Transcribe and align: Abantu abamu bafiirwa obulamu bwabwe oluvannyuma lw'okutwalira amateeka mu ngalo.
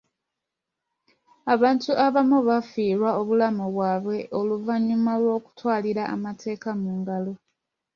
Abantu 1.53 1.91
abamu 2.05 2.37
bafiirwa 2.49 3.09
obulamu 3.19 3.65
bwabwe 3.73 4.17
oluvannyuma 4.39 5.11
lw'okutwalira 5.21 6.03
amateeka 6.15 6.69
mu 6.81 6.89
ngalo. 6.99 7.33